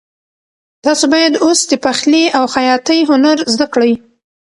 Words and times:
تاسو 0.83 1.05
باید 1.13 1.33
اوس 1.45 1.59
د 1.67 1.73
پخلي 1.85 2.23
او 2.37 2.45
خیاطۍ 2.55 2.99
هنر 3.09 3.37
زده 3.53 3.67
کړئ. 3.73 3.93